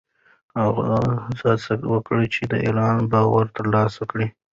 هغه 0.61 0.87
هڅه 1.41 1.73
وکړه 1.93 2.23
چې 2.33 2.41
د 2.51 2.53
ایران 2.65 2.97
باور 3.11 3.45
ترلاسه 3.57 4.01
کړي. 4.11 4.27